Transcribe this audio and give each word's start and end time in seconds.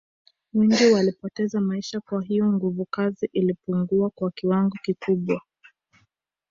Wengi 0.53 0.85
walipoteza 0.91 1.61
maisha 1.61 1.99
kwa 1.99 2.21
hiyo 2.21 2.53
nguvukazi 2.53 3.29
ilipungua 3.33 4.09
kwa 4.09 4.31
kiwango 4.31 4.77
kikubwa 4.83 5.41